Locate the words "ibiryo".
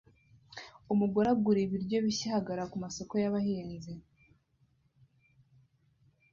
1.65-1.97